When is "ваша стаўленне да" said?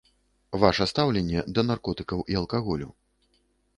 0.63-1.65